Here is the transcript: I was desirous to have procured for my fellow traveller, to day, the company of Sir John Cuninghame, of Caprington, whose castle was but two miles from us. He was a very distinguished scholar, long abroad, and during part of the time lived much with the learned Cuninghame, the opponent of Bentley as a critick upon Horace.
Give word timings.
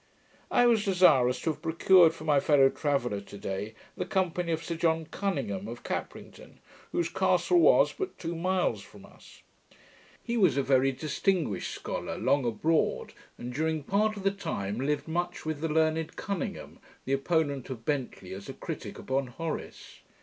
I 0.49 0.65
was 0.65 0.83
desirous 0.83 1.39
to 1.41 1.51
have 1.51 1.61
procured 1.61 2.11
for 2.15 2.23
my 2.23 2.39
fellow 2.39 2.69
traveller, 2.69 3.21
to 3.21 3.37
day, 3.37 3.75
the 3.95 4.03
company 4.07 4.51
of 4.51 4.63
Sir 4.63 4.73
John 4.75 5.05
Cuninghame, 5.05 5.67
of 5.67 5.83
Caprington, 5.83 6.57
whose 6.91 7.07
castle 7.07 7.59
was 7.59 7.93
but 7.93 8.17
two 8.17 8.35
miles 8.35 8.81
from 8.81 9.05
us. 9.05 9.43
He 10.23 10.37
was 10.37 10.57
a 10.57 10.63
very 10.63 10.91
distinguished 10.91 11.69
scholar, 11.69 12.17
long 12.17 12.45
abroad, 12.45 13.13
and 13.37 13.53
during 13.53 13.83
part 13.83 14.17
of 14.17 14.23
the 14.23 14.31
time 14.31 14.79
lived 14.79 15.07
much 15.07 15.45
with 15.45 15.61
the 15.61 15.69
learned 15.69 16.15
Cuninghame, 16.15 16.79
the 17.05 17.13
opponent 17.13 17.69
of 17.69 17.85
Bentley 17.85 18.33
as 18.33 18.49
a 18.49 18.53
critick 18.53 18.97
upon 18.97 19.27
Horace. 19.27 19.99